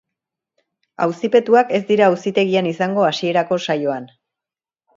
Auzipetuak 1.05 1.75
ez 1.79 1.83
dira 1.91 2.09
auzitegian 2.13 2.73
izango 2.73 3.07
hasierako 3.11 3.63
saioan. 3.69 4.13